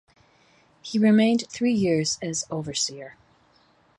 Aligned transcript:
He 0.81 0.97
remained 0.97 1.43
three 1.51 1.73
years 1.75 2.17
as 2.23 2.43
overseer. 2.49 3.17